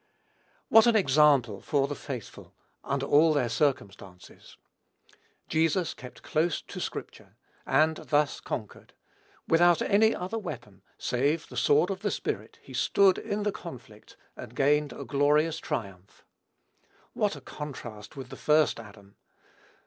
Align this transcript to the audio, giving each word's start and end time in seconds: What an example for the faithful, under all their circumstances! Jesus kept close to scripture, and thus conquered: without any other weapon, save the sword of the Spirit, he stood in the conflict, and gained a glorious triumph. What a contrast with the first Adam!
What 0.67 0.87
an 0.87 0.95
example 0.95 1.61
for 1.61 1.87
the 1.87 1.93
faithful, 1.93 2.55
under 2.83 3.05
all 3.05 3.33
their 3.35 3.49
circumstances! 3.49 4.57
Jesus 5.47 5.93
kept 5.93 6.23
close 6.23 6.59
to 6.59 6.79
scripture, 6.79 7.35
and 7.67 7.97
thus 7.97 8.39
conquered: 8.39 8.93
without 9.47 9.79
any 9.79 10.15
other 10.15 10.39
weapon, 10.39 10.81
save 10.97 11.47
the 11.49 11.55
sword 11.55 11.91
of 11.91 11.99
the 11.99 12.09
Spirit, 12.09 12.57
he 12.63 12.73
stood 12.73 13.19
in 13.19 13.43
the 13.43 13.51
conflict, 13.51 14.17
and 14.35 14.55
gained 14.55 14.91
a 14.91 15.05
glorious 15.05 15.59
triumph. 15.59 16.25
What 17.13 17.35
a 17.35 17.39
contrast 17.41 18.15
with 18.17 18.29
the 18.29 18.37
first 18.37 18.79
Adam! 18.79 19.17